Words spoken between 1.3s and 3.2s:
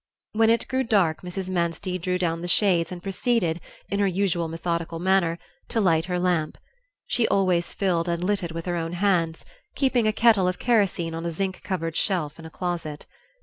Manstey drew down the shades and